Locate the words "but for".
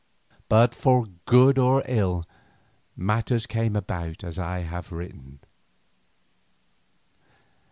0.49-1.05